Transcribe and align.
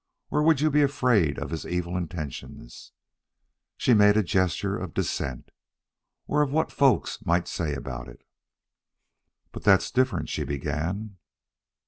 Or 0.31 0.41
would 0.41 0.61
you 0.61 0.71
be 0.71 0.81
afraid 0.81 1.37
of 1.37 1.51
his 1.51 1.63
evil 1.63 1.95
intentions" 1.95 2.91
she 3.77 3.93
made 3.93 4.17
a 4.17 4.23
gesture 4.23 4.75
of 4.75 4.95
dissent" 4.95 5.51
or 6.27 6.41
of 6.41 6.51
what 6.51 6.71
folks 6.71 7.23
might 7.23 7.47
say 7.47 7.75
about 7.75 8.07
it?" 8.07 8.23
"But 9.51 9.61
that's 9.63 9.91
different," 9.91 10.27
she 10.27 10.43
began. 10.43 11.17